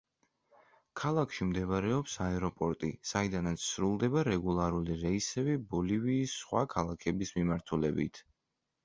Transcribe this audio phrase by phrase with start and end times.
[0.99, 8.23] ქალაქში მდებარეობს აეროპორტი, საიდანაც სრულდება რეგულარული რეისები ბოლივიის სხვა ქალაქების მიმართულებით.